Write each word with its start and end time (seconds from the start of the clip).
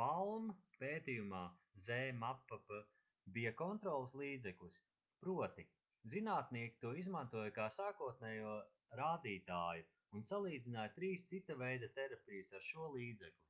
palm 0.00 0.44
pētījumā 0.82 1.40
zmapp 1.88 2.68
bija 3.38 3.52
kontroles 3.62 4.14
līdzeklis 4.20 4.76
proti 5.24 5.66
zinātnieki 6.14 6.80
to 6.86 6.94
izmantoja 7.02 7.56
kā 7.58 7.66
sākotnējo 7.78 8.54
rādītāju 9.02 9.90
un 10.20 10.26
salīdzināja 10.34 10.96
trīs 11.00 11.28
cita 11.34 11.58
veida 11.66 11.90
terapijas 12.00 12.56
ar 12.62 12.68
šo 12.72 12.90
līdzekli 12.96 13.46